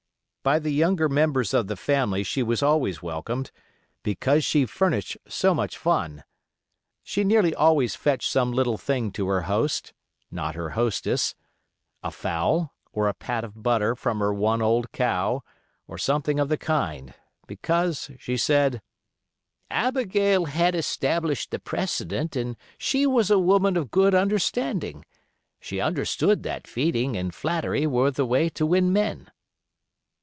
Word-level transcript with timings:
By 0.43 0.57
the 0.57 0.71
younger 0.71 1.07
members 1.07 1.53
of 1.53 1.67
the 1.67 1.75
family 1.75 2.23
she 2.23 2.41
was 2.41 2.63
always 2.63 3.03
welcomed, 3.03 3.51
because 4.01 4.43
she 4.43 4.65
furnished 4.65 5.15
so 5.27 5.53
much 5.53 5.77
fun. 5.77 6.23
She 7.03 7.23
nearly 7.23 7.53
always 7.53 7.93
fetched 7.95 8.27
some 8.27 8.51
little 8.51 8.79
thing 8.79 9.11
to 9.11 9.27
her 9.27 9.41
host—not 9.41 10.55
her 10.55 10.71
hostess—a 10.71 12.09
fowl, 12.09 12.73
or 12.91 13.07
a 13.07 13.13
pat 13.13 13.43
of 13.43 13.61
butter 13.61 13.95
from 13.95 14.17
her 14.17 14.33
one 14.33 14.63
old 14.63 14.91
cow, 14.91 15.43
or 15.87 15.99
something 15.99 16.39
of 16.39 16.49
the 16.49 16.57
kind, 16.57 17.13
because, 17.45 18.09
she 18.17 18.35
said, 18.35 18.81
"Abigail 19.69 20.45
had 20.45 20.73
established 20.73 21.51
the 21.51 21.59
precedent, 21.59 22.35
and 22.35 22.57
she 22.79 23.05
was 23.05 23.29
'a 23.29 23.37
woman 23.37 23.77
of 23.77 23.91
good 23.91 24.15
understanding'—she 24.15 25.79
understood 25.79 26.41
that 26.41 26.65
feeding 26.65 27.15
and 27.15 27.35
flattery 27.35 27.85
were 27.85 28.09
the 28.09 28.25
way 28.25 28.49
to 28.49 28.65
win 28.65 28.91
men." 28.91 29.29